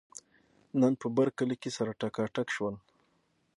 نن 0.81 0.93
په 1.01 1.07
برکلي 1.17 1.55
کې 1.61 1.69
سره 1.77 1.91
ټکاټک 2.01 2.47
شول. 2.55 2.75